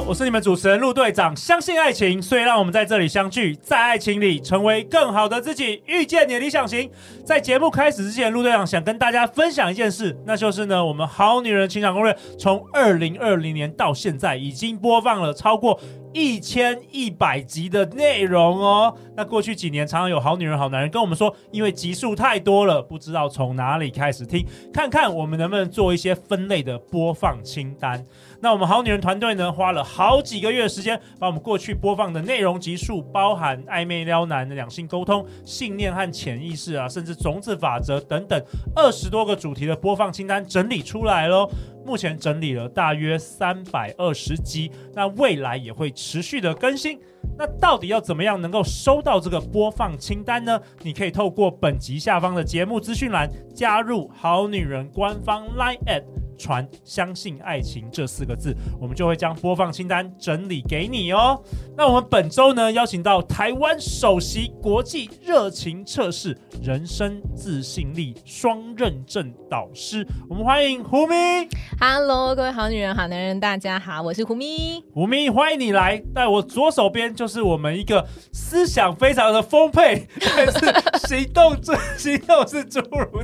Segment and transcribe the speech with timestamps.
[0.00, 1.34] 我是你们主持人陆队长。
[1.34, 6.90] 相信爱情，所以让我们在这里相聚，在爱情里成为更好的自己，遇见你的理想型。
[7.24, 15.80] 在节目开始之前，陆队长想跟大家分享一件事，那就是呢，我们好女人情场攻略从二零二零年到现在，已经播放了超过
[16.12, 18.94] 一千一百集的内容哦。
[19.16, 28.04] 那过去几年，常常有好女人、好男人跟我们说，因为集数太多了，不知道从哪里开始听，看看我们能不能做一些分类的播放清单。
[28.46, 38.40] 那我们好女人团队呢，花了好几个月的时间，把我们过去播放的内容集数，包含暧昧撩男的两性沟通、信念和潜意识啊，甚至种子法则等等
[38.76, 41.50] 二十多个主题的播放清单整理出来喽。
[41.84, 47.00] 目前整理了大约三百二十集，那未来也会持续的更新。
[47.36, 50.56] 那到底要怎么样能够收到这个播放清单呢？
[50.82, 56.04] 你可以透过本集下方的节目资讯栏加入好女人官方 Line@
[56.38, 61.42] 传相信爱情这四个字，我们就会将播放清单整理给你哦。
[61.76, 71.48] 那我们本周呢，邀请到台湾首席国际热情测试人生自信力双认证导师，我们欢迎胡咪。
[71.80, 74.82] Hello，各位好女人、好男人，大家好，我是胡咪。
[74.92, 76.02] 胡咪，欢迎你来。
[76.14, 80.06] 在我左手边就是我们一个思想非常的丰沛，
[80.36, 80.58] 但是
[81.06, 83.22] 行动最行动是侏儒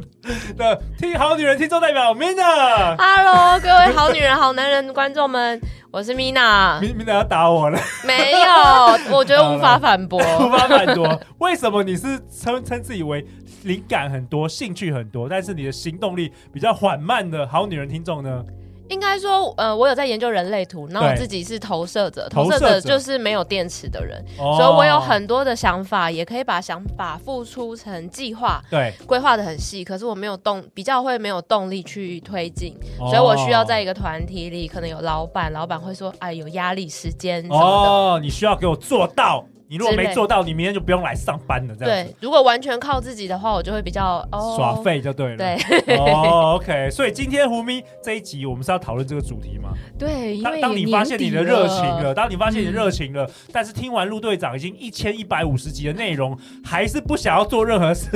[0.56, 2.96] 的听好女人听众代表 Mina。
[3.04, 6.80] Hello，各位好女人、好男人观众们，我是 Mina。
[6.80, 7.76] Mina 要打我了？
[8.06, 8.48] 没有，
[9.12, 11.20] 我觉得无法反驳，无法反驳。
[11.38, 13.26] 为什么你是称称自己为
[13.64, 18.44] 灵感很多、兴趣很多，但是你的行动力比较缓慢的好女人听众呢？
[18.88, 22.80] 应该说，呃，我有在研究人类图，那我自己是投射者，投射者。
[22.80, 39.44] 就是没有电池的人，所以我有很多的想法，也可以把想法付出成计划，对，规划的很细，可是我没有动，比较会没有动力去推进，所以我需要在一个团体里，可能有老板，老板会说，哎，有压力，时间什么的，哦，你需要给我做到。
[39.72, 41.74] 你如果没做到，你明天就不用来上班了。
[41.74, 45.38] 这样对，如果完全靠自己的话，我就会比较哦耍废就对了。
[45.38, 46.90] 对，哦，OK。
[46.90, 49.70] 所以今天胡咪这一集，我们是要讨论这个主题吗？
[49.98, 58.10] 对，因为当你发现你的热情了，当你发现你的热情了，但是听完陆队长已经一千一百五十集的内容，还是不想要做任何事，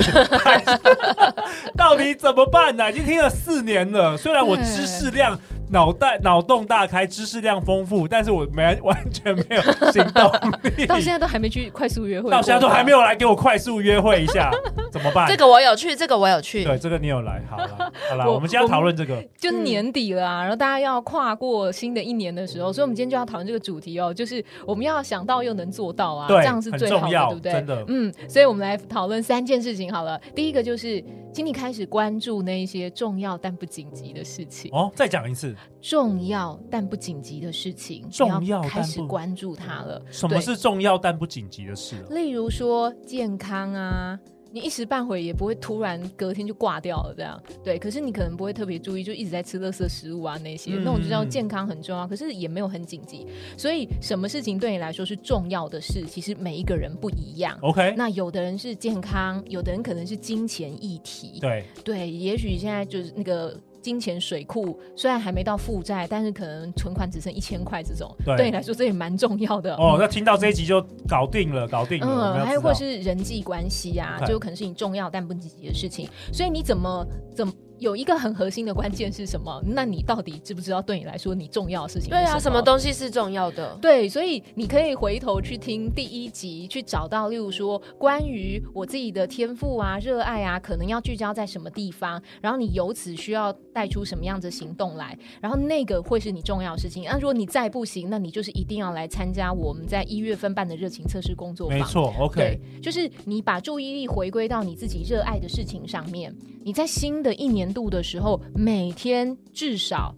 [1.74, 2.92] 到底怎么办呢？
[2.92, 5.40] 已经听了四年了，虽然我知识量。
[5.70, 10.30] 脑袋脑洞大开，知识量丰富，但是我没完全没有行动
[10.76, 14.50] 力， 到现在都还没去快速约会，到现在都还没有来给我快速约会一下，
[14.92, 15.26] 怎么办？
[15.28, 17.68] 这个我有去，这个我有去，对，这个你有来，好了，
[18.10, 27.52] 好了，我们今天要讨论这个，就年底了啊，然后大家要跨过新的一年的时候，所以我们今天就要讨论这个主题哦，就是我们要想到又能做到啊，这样是最好的，对不对？
[27.52, 31.02] 真的，嗯，所以我们来讨论三件事情好了，第一个就是，
[31.32, 34.70] 请你开始关注那一些重要但不紧急的事情。
[34.72, 35.55] 哦，再讲一次。
[35.80, 40.02] 重要但不紧急的事情，重要开始关注它了。
[40.10, 41.96] 什么是重要但不紧急的事？
[42.10, 44.18] 例如说健康啊，
[44.52, 47.40] 你一时半会也不会突然隔天就挂掉了这样。
[47.62, 53.26] 对，可是你可能不会特别注意，就一直在吃垃圾食物啊那些，嗯、那种就叫健康很重要，可是也没有很紧急。
[53.56, 56.04] 所以什么事情对你来说是重要的事？
[56.06, 57.58] 其实每一个人不一样。
[57.62, 61.38] OK，那有的人是健康，有的人可能是金钱议题。
[61.40, 63.58] 对对，也许现在就是那个。
[63.86, 69.94] 金钱水库虽然还没到负债，但是可能存款只剩一千块，这种对，对你来说这也蛮重要的哦。
[69.96, 72.36] 那听到这一集就搞定了，搞定了。
[72.36, 77.52] 嗯，还有或是人际关系啊，就有可能是你重要但不积极的事情，所以你怎么怎么？
[77.78, 79.62] 有一个很核心的关键是什么？
[79.66, 80.80] 那你到底知不知道？
[80.80, 82.10] 对你来说，你重要的事情？
[82.10, 83.76] 对啊，什么东西是重要的？
[83.80, 97.04] 对，所以你可以回头去听第一集，去找到，例如说关于我自己的天赋啊、热爱啊，可能要聚焦在什么地方，然后你由此需要带出什么样子行动来，然后那个会是你重要的事情。
[97.04, 101.78] 那如果你再不行，那你就是一定要来参加我们在一月份办的热情测试工作坊。
[101.78, 106.34] 没错，OK，对，就是你把注意力回归到你自己热爱的事情上面。
[106.62, 110.14] 你在新的一年度的时候，每天至少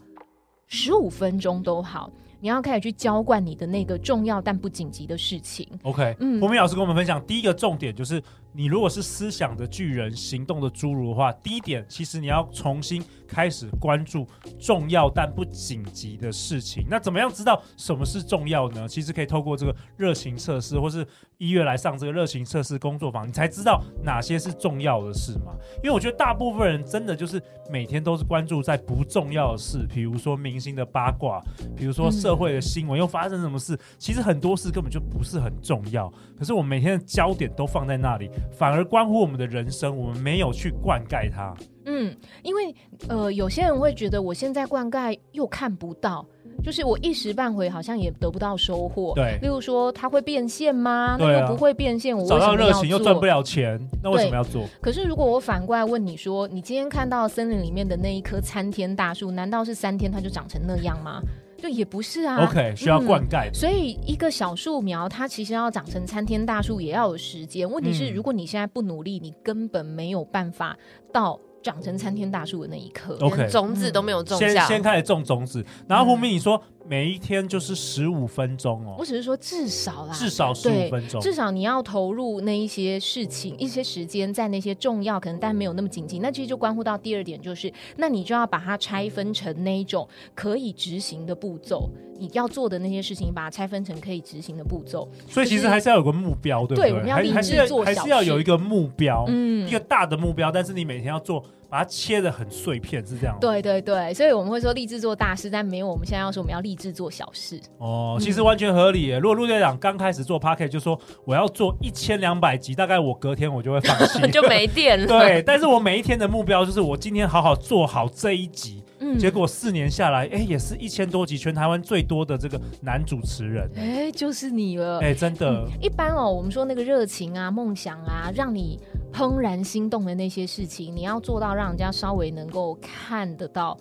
[0.66, 5.68] 十五分钟都好，你要开始去浇灌你的那个重要但不紧急的事情。
[5.82, 14.26] OK，嗯，胡咪老师跟我们分享，第一个重点就是你如果是思想的巨人，行动的侏儒的话，第一点，其实你要重新开始关注
[14.58, 16.86] 重要但不紧急的事情。
[16.88, 18.86] 那怎么样知道什么是重要呢？
[18.88, 21.06] 其实可以透过这个热情测试，或是
[21.38, 25.52] 一月来上这个热情测试工作坊，你才知道哪些是重要的事嘛。
[25.82, 27.40] 因为我觉得大部分人真的就是
[27.70, 31.42] 每天都是关注在不重要的事，比如说明星的八卦，
[31.76, 36.12] 比如说社会的新闻又发生什么事，其实很多事根本就不是很重要。
[36.38, 38.30] 可是我们每天的焦点都放在那里。
[38.52, 41.54] 反而关乎我们的人生，我们没有去灌溉它。
[41.86, 42.74] 嗯，因为
[43.08, 46.24] 呃，有些人会觉得我现在灌溉又看不到，
[46.62, 49.14] 就是我一时半会好像也得不到收获。
[49.14, 51.16] 对，例如说它会变现吗？
[51.18, 54.64] 那又不会变现，我找到热情又赚不了钱，那为什么要做？
[54.82, 61.22] 可是如果我反过来问你说，你今天看到森林里面的那一棵参天大树，难道是三天它就长成那样吗？
[61.60, 62.44] 对，也不是啊。
[62.44, 63.50] OK，需要灌溉。
[63.50, 67.70] 嗯，所以一个小树苗，它其实要长成参天大树，也要有时间。
[67.70, 70.76] 问题是，如果你现在不努力，你根本没有办法
[71.12, 71.38] 到。
[71.60, 75.62] 长成参天大树的那一刻，OK，种子都没有种下，先先开始种种子。
[75.88, 86.18] 然后胡明，你说每一天就是十五分钟哦，我只是说至少啦，至少十五分钟，至少你要投入那一些事情、一些时间在那些重要可能但没有那么紧急。
[86.20, 91.90] 那其实就关乎到第二点，就是那你就要把它拆分成那一种可以执行的步骤。
[92.18, 95.08] 你要做的那些事情，把它拆分成可以执行的步骤。
[95.28, 96.90] 所以其实还是要有个目标，对不对？
[96.90, 100.50] 对，我们要立志做还是要有一个目标，嗯，一个大的目标。
[100.50, 101.44] 但是你每天要做。
[101.68, 103.36] 把它切的很碎片，是这样。
[103.40, 107.60] 对对对，所以我们会说立志做大事，但没有我们现在要说我们要立志做小事。
[107.78, 109.18] 哦，其实完全合理耶。
[109.18, 115.06] 如果陆队长刚开始做 Podcast 就说我要做一千两百集，大概我隔天我就会放弃， 就没电了。
[115.08, 118.82] 对，但是我每一天的目标就是我今天好好做好这一集。
[119.00, 124.98] 嗯，结果四年下来，哎，也是一千多集，全台湾最多的这个男主持人，哎，就是你了。
[124.98, 125.48] 哎，真的。
[125.48, 128.80] 嗯，一般哦，我们说那个热情啊、梦想啊，让你。
[129.12, 133.78] 怦然心动的那些事情，你要做到让人家稍微能够看得到，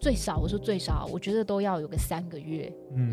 [0.00, 2.72] 最少我说最少，我觉得都要有个三个月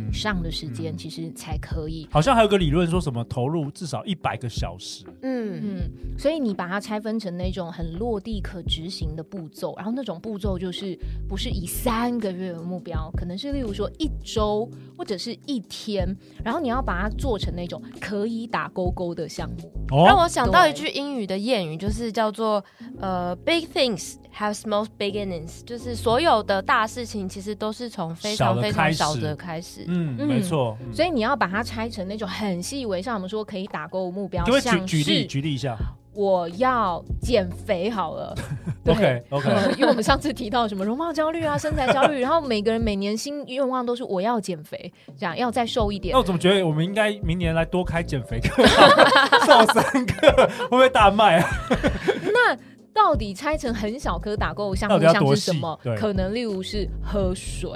[0.10, 2.08] 以上的时间，其实才可以。
[2.12, 5.06] 好像还有个理论说什么投入至少一百个小时。
[5.22, 10.98] 嗯嗯，所以你把它拆分成那种很落地可执行的步骤，然后那种步骤就是
[11.28, 16.08] 不是以三个月为目标，可能是例如说一周或者是一天，
[16.44, 19.72] 然后你要把它做成那种可以打勾勾的项目。
[19.92, 22.64] 哦，让我想到一句英语的谚语，就是叫做
[23.00, 29.86] 呃，big things have small beginnings，就是所有的大事情其实都是从非常非常小的开始。
[29.88, 30.76] 嗯，没错。
[30.92, 35.78] 所以你要把它拆成那种很细微，像我们说可以打勾目标，举举例举例一下。
[36.16, 38.34] 我要减肥好了，
[38.88, 46.14] OK OK，因为我们上次提到什么容貌焦虑啊、 身材焦虑，然后每个人每年新愿望都是我要减肥，这样要再瘦一点。
[46.14, 48.64] 那我怎么觉得我们应该明年来多开减肥课，
[49.46, 50.32] 瘦身课
[50.62, 51.50] 会不会大卖啊？
[52.34, 52.58] 那
[52.94, 55.78] 到底拆成很小颗打勾项目像是什么？
[55.98, 57.70] 可能例如是喝水，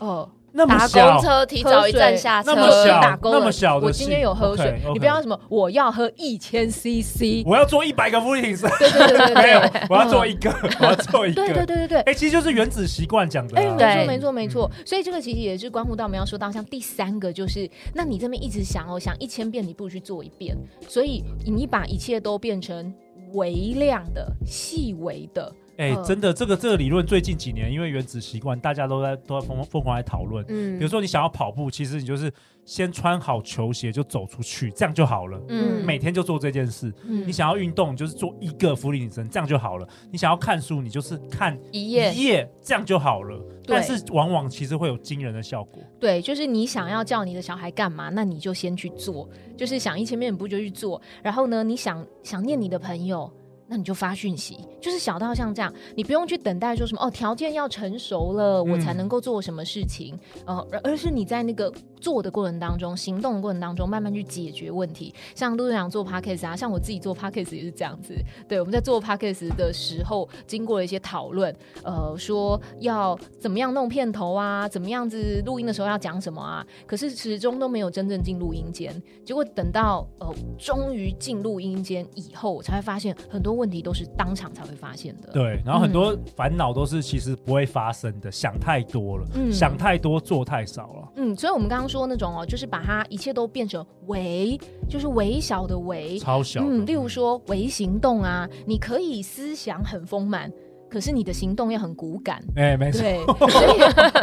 [0.00, 0.28] 哦。
[0.52, 4.92] 那么小，打公车提早一站下车，那么小，打工那么小的，我今天有喝水，okay, okay.
[4.92, 10.50] 你不要什么，我要喝一千 CC，我要做一百个俯卧撑，对对对对， 没有，我要做一个，
[10.80, 20.56] 我要做一个，对对对对对，哎、欸，其实就是原子习惯讲的、啊，哎，没错没错没错，所以这个其实也是关乎到我们要说到像第三个，就是那你这边一直想哦，想一千遍，你不如去做一遍，
[20.88, 22.92] 所以你把一切都变成
[23.32, 25.50] 微量的、细微的。
[25.78, 30.44] 哎、欸，真的，这个这个理论最近几年，因为原子习惯，大家都在都在疯疯狂来讨论。
[30.48, 32.30] 嗯，比如说你想要跑步，其实你就是
[32.66, 35.40] 先穿好球鞋就走出去，这样就好了。
[35.48, 36.92] 嗯，每天就做这件事。
[37.08, 39.88] 嗯，你想要运动，就是做一个伏地挺身，这样就好了。
[40.10, 43.42] 你想要看书，你就是看一页一页，这样就好了。
[43.66, 45.82] 但是往往其实会有惊人的效果。
[45.98, 51.00] 对，就是你想要叫你的小孩干嘛，那你就先去做，就是想一千遍不就去做。
[51.22, 53.32] 然后呢，你想想念你的朋友。
[53.72, 60.14] 那你就发讯息，就是小到像这样，你不用去等待说什么哦，条件要成熟了，嗯、我才能够做什么事情，
[60.44, 65.14] 呃，而是你在那个做的过程当中，行动的过程当中，慢慢去解决问题。
[65.34, 68.14] 像陆队长做 Podcast 啊，像我自己做 Podcast 也是这样子。
[68.46, 78.94] 对，我们在做 Podcast 的时候，经过了一些讨论，呃，说要怎么样弄片头啊，怎么样子录音的时候要讲什么啊，可是始终都没有真正进录音间。
[79.24, 100.50] 结果等到呃，终于进录音间以后，我才会发现很多问题都是当场才会发现的，对，然后很多烦恼都是其实不会发生的，嗯、想太多了，嗯，想太多做太少了，嗯，所以我们刚刚说那种哦，就是把它一切都变成微，就是微小的微，超小，嗯，例如说微行动啊，你可以思想很丰满。
[100.92, 102.44] 可是你的行动要很骨感。
[102.54, 103.00] 哎，没错。
[103.00, 103.78] 对， 所以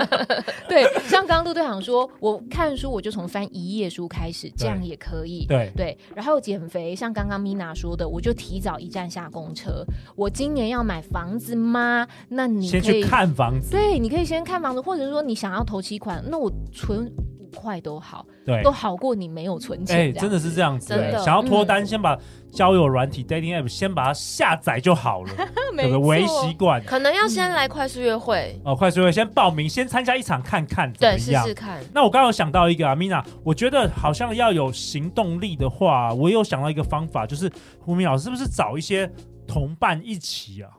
[0.69, 5.47] 对，像刚刚陆队长说，我看书我就从翻一页书开始，这样也可以。
[5.47, 9.83] 对对，然后减肥，像刚刚 Mina 说的，我就提早一站下公车。
[10.15, 12.07] 我今年要买房子吗？
[12.27, 13.71] 那你可以先去看房子。
[13.71, 17.11] 对，你可以先看房子，或者说你想要投期款，那我存。
[17.49, 19.97] 快都好，对，都好过你没有存钱。
[19.97, 20.93] 哎，真的是这样子。
[21.23, 22.17] 想要脱单，先把
[22.51, 25.31] 交友软体 dating app 先把它下载就好了，
[25.83, 26.83] 有个微习惯。
[26.83, 31.43] 可能要先来快速约会哦，快速约会先报名，先参加一场看看怎么样？
[31.43, 31.79] 对，试试看。
[31.93, 39.11] 那我刚刚有想到一个啊，Mina，我觉得好像要有行动力的话，我有想到一个方法，就是胡明老师是不是找一些
[39.47, 40.69] 同伴一起啊？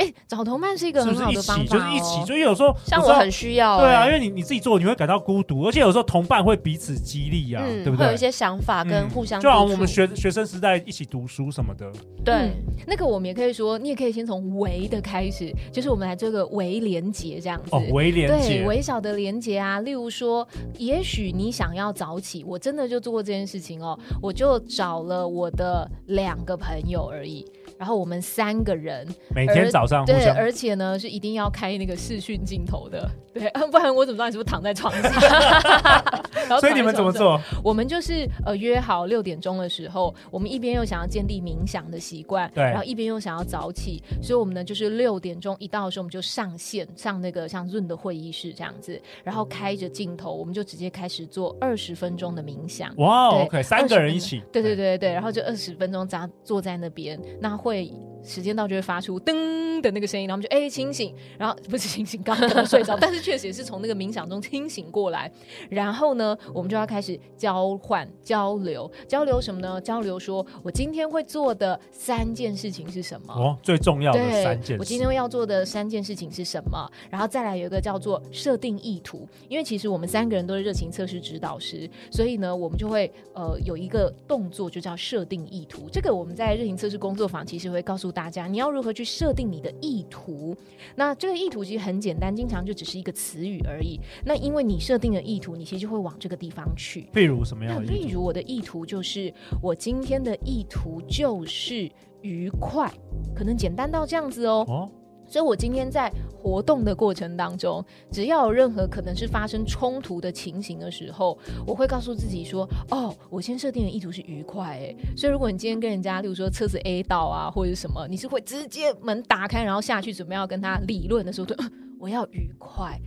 [0.00, 7.98] 哎，找同伴是一个很好的方法，就是一起，所以有时候像我很需要，对啊，因为你你自己做，你会感到孤独，而且有时候同伴会彼此激励啊，对不对？
[7.98, 11.92] 会有一些想法跟互相，就好像我们学学生时代一起读书什么的。
[12.24, 12.50] 对，
[12.86, 17.68] 那个我们也可以说，你也可以先从微的开始，就是我们来做个微连结这样子。
[17.72, 27.44] 哦，微连结，对，微小的连结啊，例如说，也许你想要早起，我真的就做过这件事情哦，我就找了我的两个朋友而已。
[27.80, 36.60] 然后我们三个人每天早上对，而且呢是一定要开那个视讯镜头的，对， 不然我怎么知道你是不是 躺在床上？
[36.60, 37.40] 所以你们怎么做？
[37.64, 52.94] 我们就是呃约好六点钟的时候，我们一边又想要建立冥想的习惯，对，然后一边又想要早起，所以我们呢就是六点钟一到的时候，我们就上线上那个像 Zoom 的会议室这样子，然后开着镜头，我们就直接开始做二十分钟的冥想。
[52.98, 57.69] 哇，OK，三个人一起，对对对对，然后就二十分钟扎坐在那边，那会。
[57.70, 65.32] 会时间到就会发出噔的那个声音，然后我们就哎清醒，然后不是清醒，刚刚睡着，但是确实也是从那个冥想中清醒过来。
[65.70, 69.80] 然后呢，我们就要开始交换交流，交流什么呢？
[69.80, 73.32] 交流说我今天会做的三件事情是什么？
[73.32, 74.76] 哦，最重要的三件事。
[74.78, 76.86] 我今天要做的三件事情是什么？
[77.08, 85.88] 然后再来有一个叫做设定意图，因为其实我们三个人都是热情测试指导师，所以呢，我们就会呃有一个动作就叫设定意图。
[85.90, 87.70] 这个我们在热情测试工作坊其实。
[87.70, 90.56] 会告诉大家你要如何去设定你的意图。
[90.96, 93.98] 那这个意图其实很简单，经常就只是一个词语而已。
[94.24, 97.08] 那因为你设定的意图，你其实就会往这个地方去。
[97.12, 97.92] 譬如什么样的？
[97.92, 101.90] 例如我的意图就是，我今天的意图就是
[102.22, 102.92] 愉快，
[103.34, 104.64] 可能简单到这样子哦。
[104.68, 104.90] 哦
[105.30, 121.56] 所以，我今天在活动的过程当中，只要有任何可能是发生冲突的情形的时候，我会告诉自己说：“哦，我先设定的意图是愉快。”哎，所以如果你今天跟人家，例如说车子 A 到啊，或者什么，你是会直接门打开，然后下去准备要跟他理论的时候，对，
[122.00, 123.00] 我要愉快。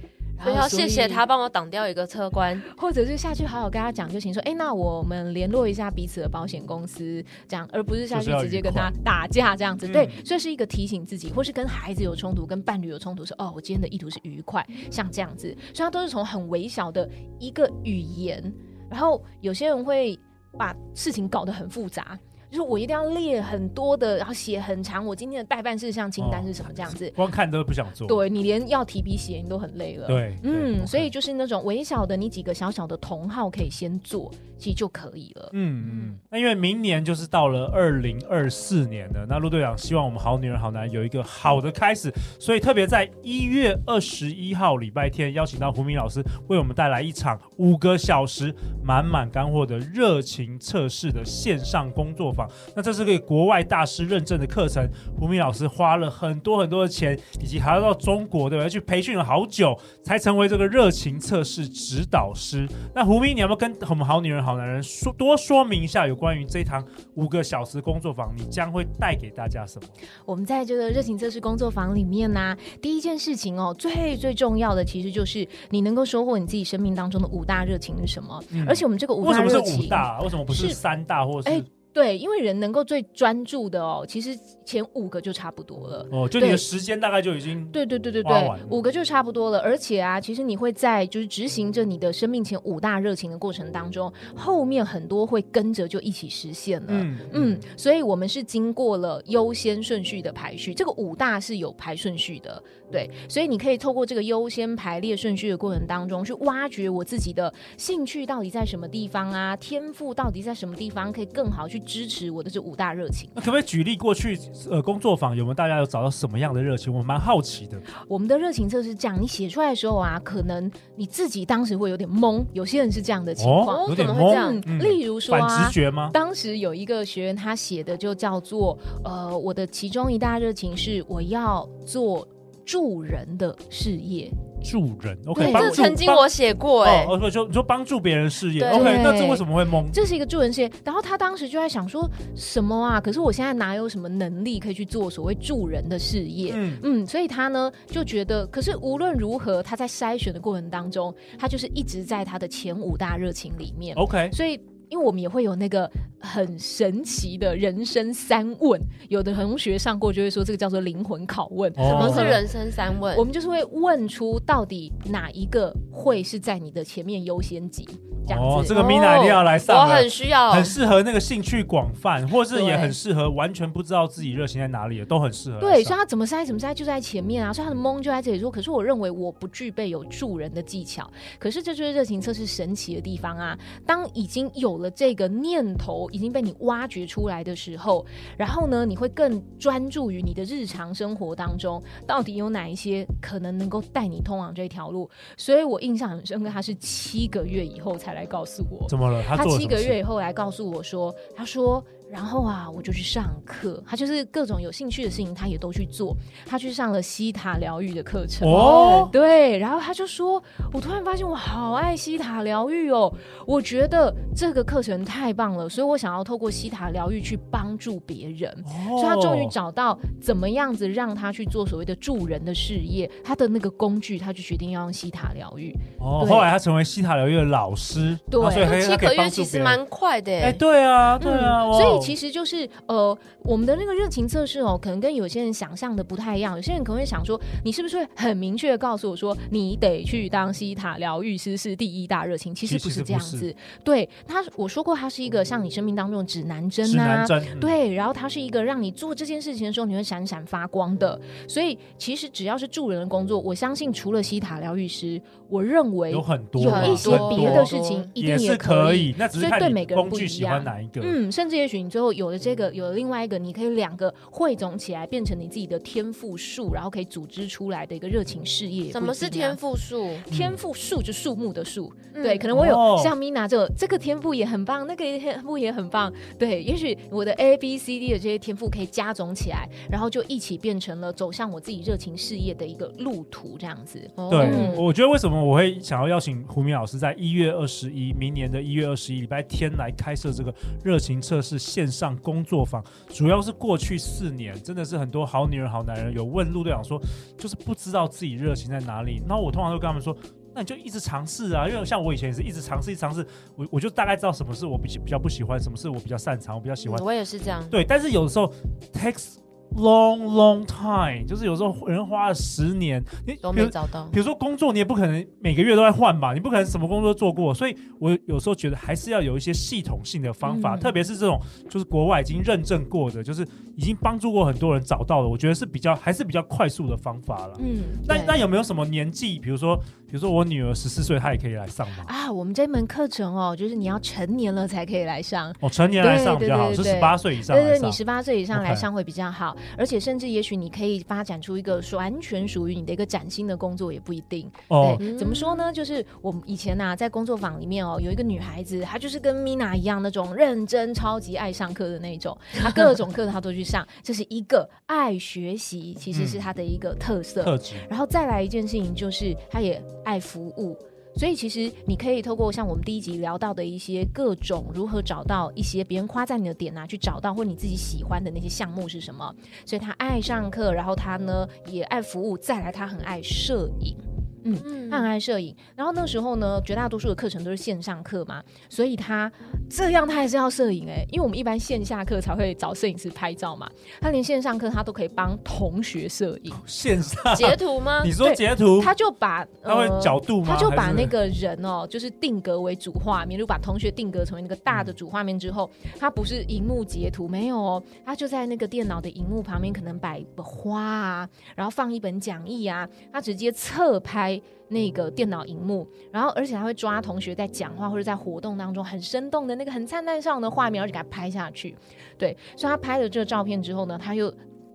[0.44, 4.34] 所以要谢谢他帮我挡掉一个车关， 或者是下去好好跟他讲就行。
[4.34, 9.88] 说，哎、欸，那我们联络一下彼此的保险公司，这样，而不是下去直接跟他打架这样子。
[9.88, 15.56] 对，这是一个提醒自己，或是跟孩子有冲突、跟伴侣有冲突，说，哦，我今天的意图是愉快，像这样子。
[15.74, 17.10] 所以他都是从很微小的
[17.40, 18.54] 一个语言，
[18.90, 20.20] 然后有些人会
[20.58, 22.18] 把事情搞得很复杂。
[22.54, 25.04] 就是我一定要列很多的，然后写很长。
[25.04, 26.70] 我今天的待办事项清单是什么？
[26.76, 28.08] 这样子，光看都不想做。
[28.08, 30.06] 对，你连要提笔写，你都很累了。
[30.06, 34.32] 对，嗯，所以就是那种微小的，你几个小小的同号可以先做。
[34.56, 35.50] 其实就可以了。
[35.52, 52.43] 嗯嗯，那因为明年就是到了二零二四年了，那陆队长希望我们好女人好男人有一个好的开始，所以特别在一月二十一号礼拜天邀请到胡明老师为我们带来一场五个小时满满干货的热情测试的线上工作坊。
[52.76, 58.68] 那这是给国外大师认证的课程，胡明老师花了很多很多的钱，以及还要到中国对吧？
[58.68, 62.68] 去培训了好久才成为这个热情测试指导师。
[62.96, 66.84] 那胡明，你要不要跟我们好女人好男人说多说明一下有关于这堂
[67.16, 69.88] 五个小时工作坊，你将会带给大家什么？
[70.26, 78.44] 我们在这个热情测试工作坊里面呢、啊，第一件事情哦，最最重要的其实就是你能够收获你自己生命当中的五大热情是什么？
[78.52, 80.22] 嗯、而且我们这个五大热情，为什么是五大、啊？
[80.22, 81.26] 为什么不是三大？
[81.26, 81.64] 或是？
[81.94, 86.08] 欸对，因为人能够最专注的哦，其实前五个就差不多了。
[86.12, 89.60] 哦，就你的时间大概就已经对对对对对，五个就差不多了。
[89.60, 96.88] 而且啊，其实你会在就是执行着你的生命前五大热情的过程当中，后面很多会跟着就一起实现了。
[96.90, 102.62] 嗯嗯，所以我们是经过了优先顺序的排序，这个五大是有排顺序的。
[102.92, 111.83] 对，所以你可以透过这个优先排列顺序的过程当中，去挖掘我自己的兴趣到底在什么地方啊，天赋到底在什么地方，可以更好去。
[111.84, 113.30] 支持我的这五大热情。
[113.34, 116.94] 那可不可以举例过去呃工作坊有没有大家有找到什么样的热情？
[116.94, 117.80] 我蛮好奇的。
[118.08, 124.34] 我们的热情测试这样，你写出来的时候啊，可能你自己当时会有点懵，有些人是这样的情况，哦、有点懵。
[124.34, 126.10] 嗯嗯、例如说啊，反直觉吗？
[126.14, 132.28] 当时有一个学员他写的就叫做呃，我的其中一大热情是我要做
[132.66, 134.32] 助人的事业。
[134.64, 139.86] 助人，OK，这曾经我写过哎、欸，哦，就就帮助别人事业，OK，那这为什么会懵？
[139.92, 143.02] 这是一个助人事业，然后他当时就在想说什么啊？
[143.02, 146.54] 可是我现在哪有什么能力可以去做所谓助人的事业？
[146.56, 154.60] 嗯嗯，所以他呢就觉得，可是无论如何，他在筛选的过程当中，他就是一直在他的前五大热情里面，OK，所以。
[154.90, 155.90] 因为我们也会有那个
[156.24, 161.72] 很神奇的人生三问，有的同学上过就会说这个叫做灵魂拷问。
[161.76, 163.16] 什么是人生三问？
[163.18, 167.88] 我们就是会问出到底哪一个会是在你的前面优先级。
[168.26, 175.60] 这样子哦，这个 Mina 一定要来上，我很需要，很适合那个兴趣广泛，或是也很适合完全不知道自己热情在哪里的，都很适合。
[175.60, 178.50] 对，所以他怎么塞怎么塞就在前面啊，所以他的懵就在这里说。
[178.50, 181.06] 可是我认为我不具备有助人的技巧，
[181.38, 183.60] 可是这就是热情测试神奇的地方啊！
[183.86, 188.06] 当已经有了这个念头已经被你挖掘出来的时候，
[188.38, 195.10] 然后呢，你会更专注于你的日常生活当中，到底有哪一些可能能够带你通往这条路。
[195.36, 198.14] 所以我印象很深刻，他是七个月以后才。
[198.14, 199.24] 来告诉我怎么了？
[199.24, 201.84] 他，他七个月以后来告诉我说，他说。
[202.14, 203.84] 然后啊，我就去上课。
[203.88, 206.16] 他就是各种有兴趣的事情，他也都去做。
[206.46, 208.48] 他去上了西塔疗愈的课程。
[208.48, 209.58] 哦，对。
[209.58, 210.42] 然后他就说
[210.72, 213.12] ：“我突然发现我好爱西塔疗愈哦，
[213.48, 218.48] 我觉得这个课程太棒了，所以我想要透过西塔疗愈去帮助别人。
[218.68, 223.10] 哦”所以他终于找到怎么样子让他去做所谓的助人的事业。
[223.24, 225.76] 他的那个工具，他就决定要用西塔疗愈。
[225.98, 228.16] 哦，后来他成为西塔疗愈的老师。
[228.30, 230.32] 对，所以七个月其实蛮快的。
[230.32, 232.03] 哎，对啊，对啊，嗯、所以。
[232.04, 236.56] 其实就是呃，我们的那个热情测试哦，可能跟有些人想象的不太一样。
[236.56, 242.54] 有些人可能会想说，你是不是会很明确的告诉我说，你得去当西塔疗愈师是第一大热情？
[242.54, 243.56] 其实不是这样子。
[243.84, 247.26] 对他，我说过，他是一个像你生命当中的指南针呐、
[247.60, 251.20] 对，然后他是一个让你做这件事情的时候你会闪闪发光的。
[251.48, 259.16] 所以其实只要是助人的工作，我相信除了西塔疗愈师，我认为有很多有一些别的事情一定也可以。
[259.18, 260.64] 那只是看对每个人不一样。
[261.02, 268.92] 嗯，甚至也许你最后有了这个，有了另外一个，你可以两个汇总起来，变成你自己的天赋树，然后可以组织出来的一个热情事业。
[268.92, 270.10] 什么是天赋树？
[270.26, 271.94] 天赋树就树木的树。
[272.16, 276.12] 嗯、对，可能我有像 Mina 这个这个天赋也很棒，那个天赋也很棒。
[276.40, 284.00] 对，也许我的 A B C D 的这些天赋可以加总起来，然后就一起变成了走向我自己热情事业的一个路途，这样子。
[284.32, 290.52] 对，嗯、我觉得为什么我会想要邀请胡明老师在一月二十一，明年的一月二十一礼拜天来开设这个
[290.84, 296.98] 热情测试线上工作坊，主要是过去四年真的是很多好女人、好男人有问陆队长说，
[297.38, 299.22] 就是不知道自己热情在哪里。
[299.28, 300.16] 然后我通常都跟他们说，
[300.56, 306.98] 那你就一直尝试啊，因为像我以前也是一直尝试、一直尝试，我我就大概知道什么是我比比较不喜欢，什么是我比较擅长，我比较喜欢。
[307.04, 307.62] 我也是这样。
[307.70, 308.50] 对，但是有的时候
[308.94, 309.36] takes
[309.76, 314.08] long long time，就是有时候人花了十年，你都没找到。
[314.12, 317.54] 比如说工作，你也不可能每个月都在换吧，你不可能什么工作都做过。
[317.54, 327.58] 所以我有时候觉得还是要有一些系统性的方法，嗯、特别是这种就是国外已经认证过的，就是已经帮助过很多人找到了，我觉得是比较还是比较快速的方法了。
[327.60, 329.40] 嗯，那那有没有什么年纪？
[329.40, 329.80] 比如说，
[330.14, 332.06] 比如说我女儿十四岁，她也可以来上吗？
[332.08, 335.52] 啊，我们这门课程哦，就是你要成年了才可以来上。
[335.60, 337.58] 哦，成年来上比较好，是十八岁以上。
[337.58, 339.76] 对对，你十八岁以上来上会比较好，Okay.
[339.80, 340.44] 而且甚至也。
[340.44, 344.52] 许你可以发展出一个完全属于你的一个崭新的工作，也不一定。
[344.68, 345.72] 哦，对，怎么说呢？
[345.72, 357.42] 就是我们以前呐，在工作坊里面哦，有一个女孩子，她就是跟 Mina 一样那种认真、超级爱上课的那种， 她各种课她都去上，这是一个爱学习，其实是她的一个特色。
[357.42, 357.76] 特质。
[357.90, 360.78] 然后再来一件事情，就是她也爱服务。
[361.16, 369.32] 所以其实你可以透过像我们第一集聊到的一些各种如何找到一些别人夸赞你的点啊，去找到或你自己喜欢的那些项目是什么。
[369.64, 373.96] 所以他爱上课，然后他呢也爱服务，再来他很爱摄影。
[374.44, 379.32] 嗯，他很爱摄影，然后那时候呢，绝大多数的课程都是线上课嘛，所以他
[379.70, 383.70] 这样他还是要摄影哎、欸，因为我们一般线下课才会找摄影师拍照嘛，
[384.02, 388.02] 他连线上课他都可以帮同学摄影，线上截图吗？
[388.06, 390.54] 你说截图，他就把他会角度吗？
[390.54, 404.33] 他就把那个人哦，就是定格为主画面，就把同学定格成为那个大的主画面之后，他不是荧幕截图，没有哦，他就在那个电脑的荧幕旁边可能摆个花啊，然后放一本讲义啊，他直接侧拍。
[404.70, 411.76] 那个电脑荧幕，然后而且他会抓同学在讲话或者在活动当中很生动的那个很灿烂上的画面，而且给他拍下去。
[412.18, 414.34] 对，所以他拍了这个照片之后呢，他又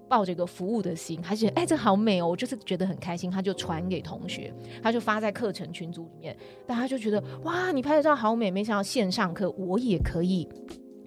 [0.08, 10.48] 抱着一个服务的心，他觉得哎，这好美哦，我就是觉得很开心，他就传给同学，他就发在课程群组里面，大家就觉得哇，你拍的照好美，没想到线上课我也可以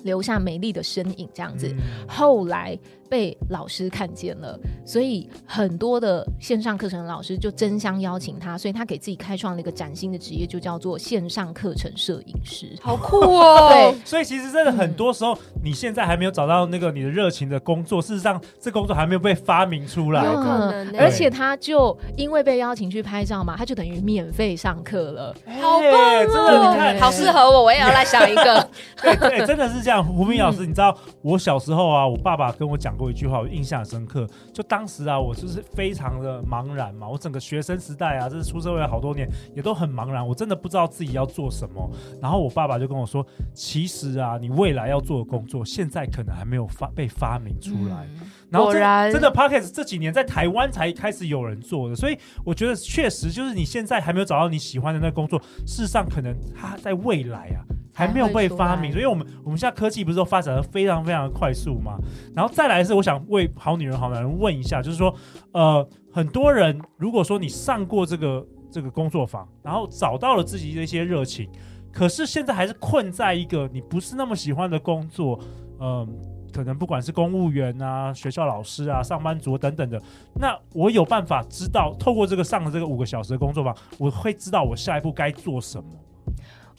[0.03, 2.77] 留下美丽的身影，这样子，嗯、后来。
[3.09, 13.67] 被老师看见了，所以很多的线上课程的老师就争相邀请他，所以他给自己开创了一个崭新的职业，就叫做线上课程摄影师，好酷哦！
[13.69, 20.97] 对， 所以其实真的很多时候，你现在还没有找到那个你的热情的工作，事实上这工作还没有被发明出来，有可能、欸。
[20.97, 26.25] 而且他就因为被邀请去拍照嘛，他就等于免费上课了，好棒、哦！
[26.31, 28.69] 真的，你看，好适合我，我也要来想一个。
[29.03, 29.90] 对对，真的是这样。
[29.99, 34.27] 胡明老师，你知道我小时候啊，我爸爸跟我讲过一句话，我印象很深刻。
[34.53, 37.09] 就当时啊，我就是非常的茫然嘛。
[37.09, 40.25] 我整个学生时代啊，这是出社会好多年，也都很茫然。
[40.25, 41.89] 我真的不知道自己要做什么。
[42.21, 43.25] 然后我爸爸就跟我说
[43.55, 48.07] ：“其实啊，你未来要做的工作，现在可能还没有发被发明出来。
[48.19, 57.63] 嗯”然后真的 Podcast 这几年在台湾才开始有人做的，所以我觉得确实就是你现在还没有找到你喜欢的那个工作，事实上可能它在未来啊。
[57.93, 61.97] 还没有被发明，所以我们我们现在科技不是都发展的非常非常的快速吗？
[62.33, 65.13] 然后再来是，我想为好女人好男人问一下，就是说，
[65.51, 71.49] 呃，很多人如果说你上过这个这个工作坊，然后找到了自己的一些热情，
[71.91, 75.37] 可是现在还是困在一个你不是那么喜欢的工作，
[75.79, 76.07] 嗯、呃，
[76.53, 80.01] 可能不管是公务员啊、学校老师啊、上班族等等的，
[80.35, 85.89] 那我有办法知道，透过这个上了这个五个小时的工作坊，我会知道我下一步该做什么。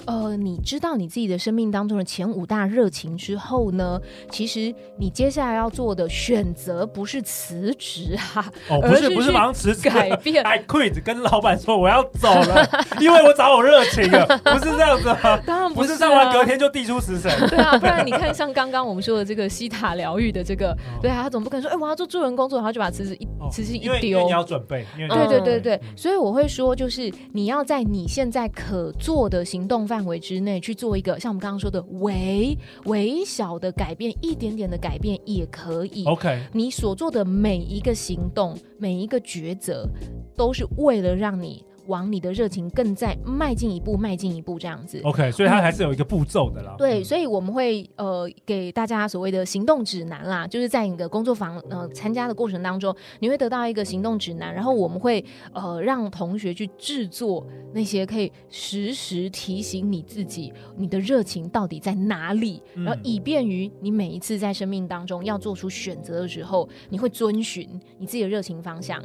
[0.06, 4.00] 呃，你知道你自己的生命当中的前五大热情之后呢，
[4.30, 12.68] 其实你接下来要做的选择不是辞职哈，哦，不是不是马上辞职，改变，I quit，跟老板说我要走了，
[13.00, 15.38] 因为我找我热情了，不是这样子吗？
[15.46, 36.04] 当然不是，不是上完隔天就递出辞呈，对啊，不然你看像刚刚我们说的这个西塔疗愈的这个，对啊，他总不可能说，哎，我要做助人工作，然后就把辞职一辞职一丢，因为你要准备，因为对对对对，所以我会说，就是你要在你现在可做的行动范围之内去做一个像我们刚刚说的微微小的改变，一点点的改变也可以。
[36.04, 39.88] OK，你所做的每一个行动，每一个抉择，
[40.36, 41.64] 都是为了让你。
[41.86, 45.00] 往你的热情更再迈进一步，迈进一步这样子。
[45.04, 46.74] OK，所以它还是有一个步骤的啦。
[46.74, 67.68] 嗯、对，所以我们会呃给大家所谓的行动指南啦，就是在你的工作坊呃参加的过程当中，你会得到一个行动指南，然后我们会呃让同学去制作那些可以实时提醒你自己你的热情到底在哪里，然后以便于你每一次在生命当中要做出选择的时候，你会遵循
[67.98, 69.02] 你自己的热情方向。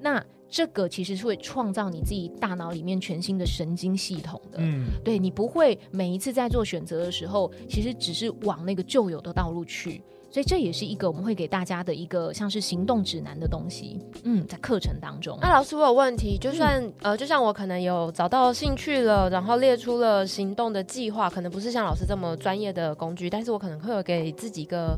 [0.00, 10.02] 那这个其实是会创造你自己大脑里面全新的神经系统的，嗯，对，你不会每一次在做选择的时候，其实只是往那个旧有的道路去。
[10.30, 15.36] 所以这也是一个我们会给大家的一个像是行动指南的东西，嗯，在课程当中。
[15.42, 24.96] 那老师，我有问题，就算、嗯、呃，就像我可能有找到兴趣了，然后列出了行动的计划，可能不是像老师这么专业的工具，但是我可能会有给自己一个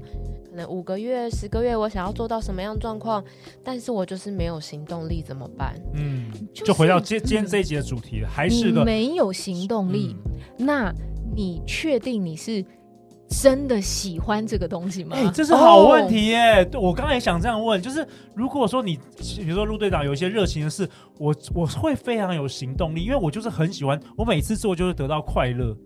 [0.51, 3.25] 可能五个月、十个月，我想要做到什么样状况，
[3.65, 5.75] 但是我就是没有行动力，怎么办？
[5.95, 10.15] 嗯，就回到今今天这一集的主题了，还是个没有行动力。
[10.59, 10.95] 嗯、那
[11.35, 12.63] 你确定你是？
[13.33, 15.17] 真的喜欢这个东西吗？
[15.17, 16.65] 哎、欸，这是好问题耶！
[16.65, 16.91] 对、oh.
[16.91, 18.99] 我刚才也想这样问，就是如果说你，
[19.39, 25.77] 比如说陆队长有一些热情的事，我我会非常有行动力，因为我就是很喜欢，我每次做就是得到快乐，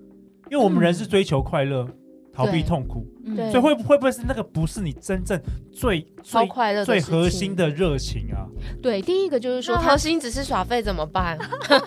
[0.50, 1.82] 因为我们人是追求快乐。
[1.85, 1.96] 嗯
[2.37, 3.02] 逃避痛苦，
[3.35, 5.41] 对所以会会不会是那个不是你真正
[5.73, 8.47] 最最快乐、最核心的热情啊？
[8.83, 11.37] 对，第一个就是说，核心只是耍废怎么办？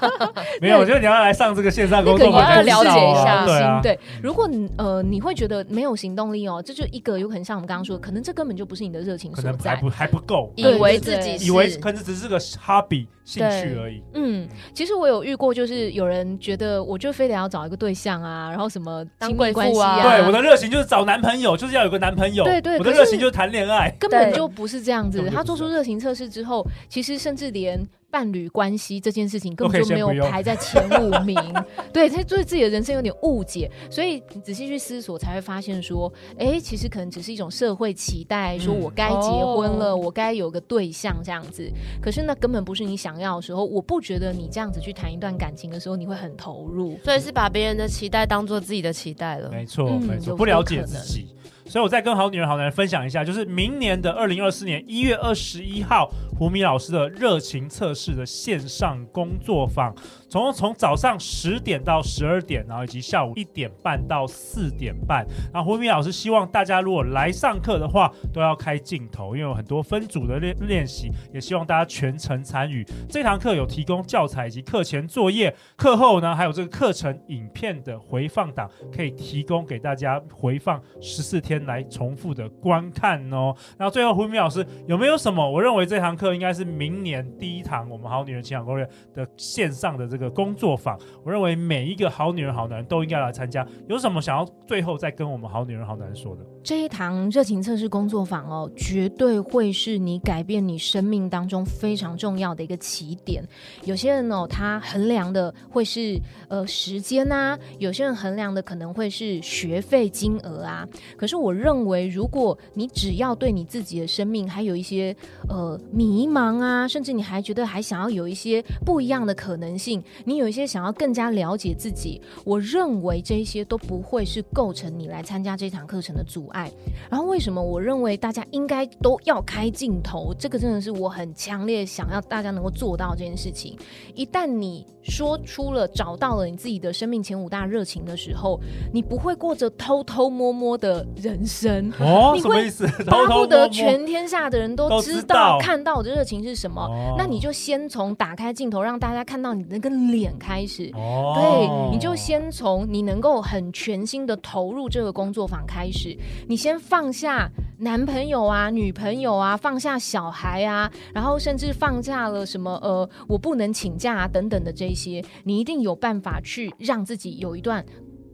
[0.59, 3.45] 没有，我觉得你要来上这个线上工作 坊，要了解一下。
[3.45, 3.97] 对啊，对。
[4.21, 14.03] 如果你呃你会觉得没有行动力哦，这就一个有可能像我们刚刚说的，可能这根本就不是你的热情所在，可能还不还不够，以为自己以为可能只是个 hobby 兴趣而已。
[14.13, 20.39] 嗯，其实我有遇过，就是有人觉得我就非得要找一个对象啊，然后什么亲密关系啊，对我的。
[20.49, 22.43] 热情就是找男朋友，就是要有个男朋友。
[22.43, 25.29] 对对，我的热情就是谈恋爱，根本就不是这样子。
[25.29, 27.77] 他做出热情测试之后，其实甚至连
[28.11, 31.37] 伴侣关系这件事情根本就没有排在前五名。
[31.93, 41.71] 对，他对自己的人生有点误解，所以你仔细去思索，才会发现说，哎、欸，其实可能只是一种社会期待，说我该结婚了，嗯、我该有个对象这样子。
[42.01, 43.69] 可是那根本不是你想要的时候。
[43.69, 46.97] 我不觉得你这样子去谈一段感情的时候，你会很投入。
[47.03, 49.49] 所以是把别人的期待当做自己的期待了。
[49.51, 51.27] 没错，没错，不了解自己。
[51.69, 59.95] 所以我再跟好女人好男人分享一下，就是明年的二零二四年一月二十一号，胡米老师的热情测试的线上工作坊。
[60.27, 65.25] 从从早上十点到十二点，然后以及下午一点半到四点半。
[65.53, 72.85] 然后胡米老师希望大家如果来上课的话，都要开镜头，因为有很多分组的练练习，也希望大家全程参与。
[73.07, 83.53] 这堂课有提供教材以及课前作业，课后呢还有这个课程影片的回放档，可以提供给大家回放十四天来重复的观看哦。
[83.77, 85.47] 然后最后胡明老师有没有什么？
[85.47, 90.29] 我认为这堂课应该是明年第一堂我们好女人情感攻略的线上的这个。
[90.39, 93.67] 工作坊，我认为每一个好女人、好男人都应该来参加。
[93.89, 96.45] 有什么想要最后再跟我们好女人、好男人说的？
[96.63, 103.43] 这一堂热情测试工作坊哦，绝对会是你改变你生命当中非常重要的一个起点。
[103.83, 106.17] 有些人哦，他衡量的会是
[106.47, 110.87] 呃时间啊；有些人衡量的可能会是学费金额啊。
[111.17, 115.15] 可是我我认为，如果你只要对你自己的生命还有一些
[115.47, 120.03] 呃迷茫啊，甚至你还觉得还想要有一些不一样的可能性。
[120.25, 126.71] 你有一些想要更加了解自己，我认为这些都不会是构成你来参加这场课程的阻碍。
[127.09, 130.31] 然后为什么我认为大家应该都要开镜头？
[130.37, 133.75] 这个真的是我很强烈想要大家能够做到这件事情。
[134.13, 138.59] 一旦你说出了找到了你自己的生命前五大热情的时候，
[138.93, 141.91] 你不会过着偷偷摸摸的人生。
[141.99, 142.87] 哦，什么意思？
[143.03, 146.81] 巴不得全天下的人都知道看到我的热情是什么。
[146.81, 149.89] 哦，那你就先从打开镜头让大家看到你那个。
[150.09, 156.17] 脸开始，哦、对，你就先从你能够很全心的投入这个工作坊开始。
[156.47, 157.49] 你先放下
[157.79, 167.85] 男朋友啊、女朋友啊，放下小孩啊，然后甚至放下了什么呃，我不能请假啊等等的这些，你一定有办法去让自己有一段。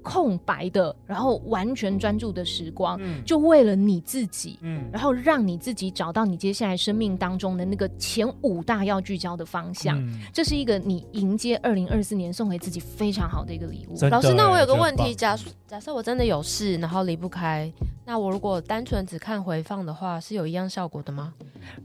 [0.06, 10.00] 空白的，然后完全专注的时光，嗯、就为了你自己，嗯，然后让你自己找到你接下来生命当中的那个前五大要聚焦的方向。
[10.00, 13.98] 嗯、这是一个你迎接二零二四年送给自己非常好的一个礼物。
[14.10, 15.36] 老师，那我有个问题，假
[15.68, 17.72] 假设我真的有事，然后离不开，
[18.08, 21.34] 那我如果单纯只看回放的话，是有一样效果的吗？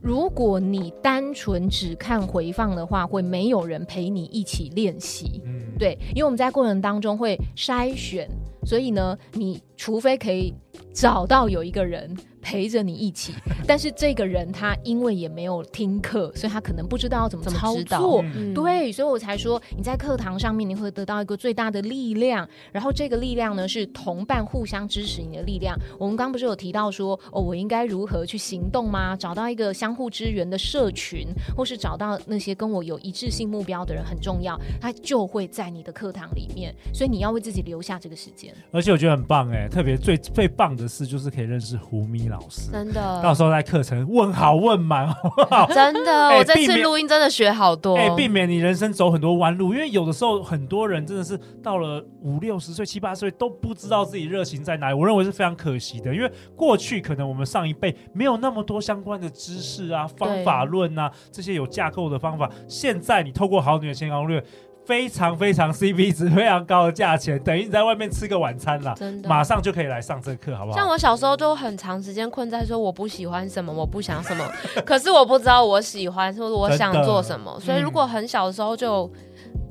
[0.03, 5.41] 如果你单纯只看回放的话，会没有人陪你一起练习。
[5.47, 8.29] 嗯对，因为我们在过程当中会筛选，
[8.67, 10.53] 所以呢，你除非可以
[10.93, 12.17] 找到有一个人。
[12.43, 13.35] 陪着你一起，
[13.69, 18.25] 但是这个人他因为也没有听课，所以他可能不知道要怎么操作。
[18.35, 25.77] 嗯、对，所以我才说你在课堂上面你会得到一个最大的力量，然后这个力量呢是同伴互相支持你的力量。
[25.99, 29.15] 我们刚不是有提到说哦，我应该如何去行动吗？
[29.15, 36.75] 找到一个相互支援的社群，或是找到那些跟我有一致性目标的人很重要，他就会在你的课堂里面。
[36.95, 38.51] 所以你要为自己留下这个时间。
[38.73, 42.29] 而且我觉得很棒哎，特别最最棒的事就是可以认识胡咪。
[42.29, 45.67] 老师真的，到时候在课程问好问满，好不好？
[45.73, 49.75] 真的，欸、 我这次录音真的学好多，哎、欸，避免你人生走很多弯路。
[49.75, 56.15] 因为有的时候很多人真的是到了五六十岁、七八十岁都不知道自己热情在哪里，我认为是非常可惜的。
[56.15, 64.45] 因为过去可能我们上一辈没有那么多相关的知识啊、方法论啊这些有架构的方法，现在你透过好女人情场攻略。
[64.91, 70.77] 非常非常 CP 值非常高的价钱，等于你在外面吃个晚餐啦，真的，马上就可以来上这个课，好不好？
[70.77, 74.45] 像我小时候就很长时间困在说我不喜欢什么，我不想什么，
[74.85, 79.09] 可是我不知道我喜欢或者我想做什么，所以如果很小的时候就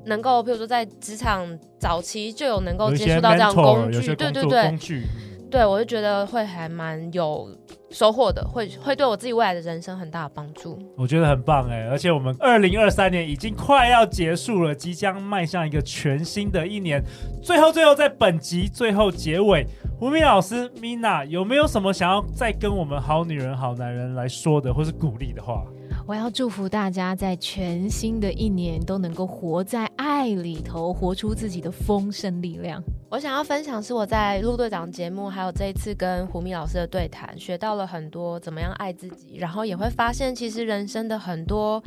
[0.06, 1.46] 能够，比如说在职场
[1.78, 5.04] 早期就有能够接触到这样工具，对对对，工具，
[5.50, 7.50] 对我就觉得会还蛮有。
[7.92, 11.88] 收获的会会对我自己未来的人生很大的帮助，我觉得很棒哎！
[11.90, 17.04] 而且我们二零二三年已经快要结束了，即将迈向一个全新的一年。
[17.42, 19.66] 最后，最后在本集最后结尾，
[20.00, 25.66] 胡明老师 Mina 有没有什么想要再跟我们好女人好男人来说的，或是鼓励的话？
[26.10, 32.82] 我要祝福大家在全新的一年都能够活在爱里头，活出自己的丰盛力量。
[33.12, 41.80] 我想要分享是我在陆队长节目，还有这一次跟胡米老师的对谈，学到了很多怎么样爱自己，然后也会发现其实人生的很多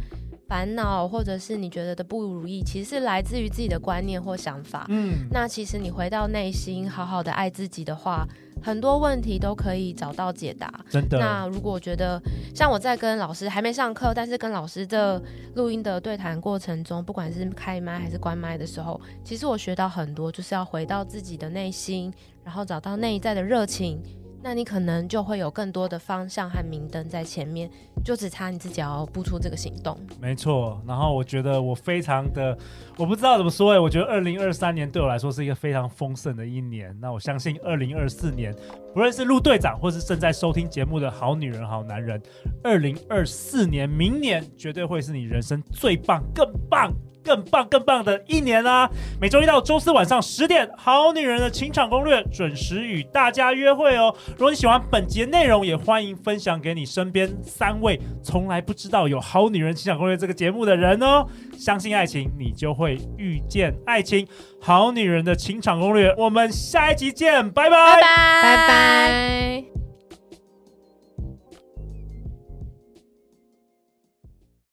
[0.49, 4.87] 烦恼，或者是你觉得的不如意，其实是来自于自己的观念或想法。
[4.89, 8.27] 嗯，那其实你回到内心，好好的爱自己的话。
[8.63, 11.19] 很多问题都可以找到解答，真的。
[11.19, 12.23] 那如果觉得
[12.55, 15.21] 像我在跟老师还没上课，但是跟老师的
[15.57, 22.13] 录音的对谈过程中，不管是开麦还是关麦的时候，其实我学到很多，就是要回到自己的内心，
[22.45, 24.01] 然后找到内在的热情，
[24.43, 27.71] 那你可能就会有更多的方向和明灯在前面，
[28.05, 29.97] 就只差你自己要步出这个行动。
[30.21, 32.57] 没错，然后我觉得我非常的，
[32.99, 36.95] 我不知道怎么说哎，我觉得二零二三年对我来说是一个非常丰盛的一年。
[37.01, 38.53] 那我相信二零二四年，
[38.93, 42.21] 不论是陆队长或是正在收听节目的好女人、好男人，
[42.63, 46.93] 二零二四年明年绝对会是你人生最棒、更棒。
[47.25, 48.91] 更棒、更棒的一年啊！
[49.21, 54.13] 每周一到周四晚上十点，《好女人的情场攻略》准时与大家约会哦。
[54.31, 61.25] 如果你喜欢本节内容，也欢迎分享给你身边三位从来不知道有《好女人情场攻略》这个节目的人哦。
[61.57, 64.27] 相信爱情，你就会遇见爱情。
[64.61, 69.82] 《好女人的情场攻略》，我们下一集见，拜，拜拜，拜拜。